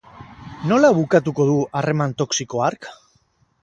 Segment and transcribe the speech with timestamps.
[0.71, 2.95] Nola bukatuko du harreman toxiko hark?